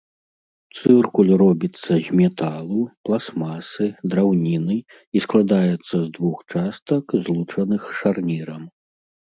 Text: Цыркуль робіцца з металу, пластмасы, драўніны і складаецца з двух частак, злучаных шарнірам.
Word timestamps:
Цыркуль 0.77 1.29
робіцца 1.41 1.91
з 2.07 2.15
металу, 2.21 2.81
пластмасы, 3.09 3.85
драўніны 4.15 4.77
і 4.85 5.17
складаецца 5.27 5.89
з 5.93 6.05
двух 6.19 6.37
частак, 6.57 7.05
злучаных 7.27 7.81
шарнірам. 8.01 8.63